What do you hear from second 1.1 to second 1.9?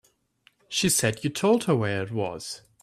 you told her